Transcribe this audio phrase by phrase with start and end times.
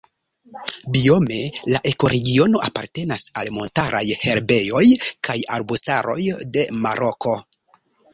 [0.93, 1.41] Biome
[1.73, 4.81] la ekoregiono apartenas al montaraj herbejoj
[5.29, 6.17] kaj arbustaroj
[6.57, 7.35] de Maroko.